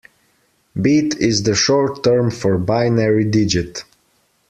[0.75, 3.83] Bit is the short term for binary digit.